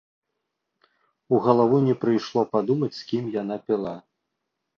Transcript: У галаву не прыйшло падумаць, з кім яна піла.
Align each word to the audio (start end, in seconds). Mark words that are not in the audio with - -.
У 1.35 1.39
галаву 1.47 1.77
не 1.89 1.95
прыйшло 2.07 2.41
падумаць, 2.53 2.91
з 2.97 3.01
кім 3.11 3.23
яна 3.37 3.55
піла. 3.67 3.95